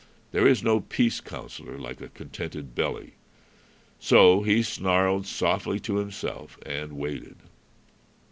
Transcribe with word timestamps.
There 0.31 0.47
is 0.47 0.63
no 0.63 0.79
peace 0.79 1.21
counsellor 1.21 1.77
like 1.77 2.01
a 2.01 2.07
contented 2.09 2.73
belly. 2.73 3.13
So 3.99 4.41
he 4.41 4.63
snarled 4.63 5.27
softly 5.27 5.79
to 5.81 5.97
himself 5.97 6.57
and 6.65 6.93
waited. 6.93 7.35